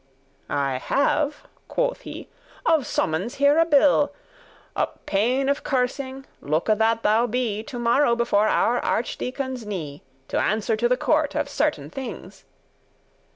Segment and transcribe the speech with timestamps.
[0.49, 2.27] "I have," quoth he,
[2.65, 4.11] "of summons here a bill.
[4.75, 10.01] Up* pain of cursing, looke that thou be *upon To morrow before our archdeacon's knee,
[10.29, 12.45] To answer to the court of certain things."